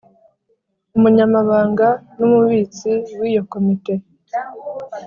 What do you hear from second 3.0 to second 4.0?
w Iyo Komite